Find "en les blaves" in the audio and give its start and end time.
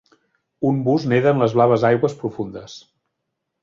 1.35-1.87